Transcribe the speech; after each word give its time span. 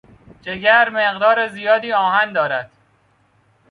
جگر 0.41 0.89
مقدار 0.89 1.47
زیادی 1.47 1.93
آهن 1.93 2.33
دارد. 2.33 2.71